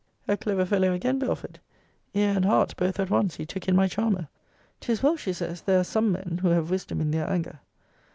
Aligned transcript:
A 0.27 0.35
clever 0.35 0.65
fellow 0.65 0.93
again, 0.93 1.19
Belford! 1.19 1.59
Ear 2.15 2.31
and 2.35 2.45
heart, 2.45 2.75
both 2.75 2.99
at 2.99 3.11
once, 3.11 3.35
he 3.35 3.45
took 3.45 3.67
in 3.67 3.75
my 3.75 3.87
charmer! 3.87 4.29
'Tis 4.79 5.03
well, 5.03 5.15
she 5.15 5.31
says, 5.31 5.61
there 5.61 5.79
are 5.79 5.83
some 5.83 6.11
men 6.11 6.39
who 6.41 6.47
have 6.47 6.71
wisdom 6.71 6.99
in 7.01 7.11
their 7.11 7.29
anger. 7.29 7.59